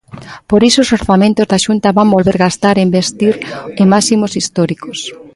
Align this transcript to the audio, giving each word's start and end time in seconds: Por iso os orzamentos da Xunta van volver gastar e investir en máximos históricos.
Por 0.49 0.61
iso 0.69 0.79
os 0.83 0.93
orzamentos 0.97 1.49
da 1.51 1.61
Xunta 1.65 1.95
van 1.99 2.13
volver 2.15 2.37
gastar 2.45 2.75
e 2.77 2.85
investir 2.89 3.33
en 3.81 3.85
máximos 3.93 4.31
históricos. 4.39 4.99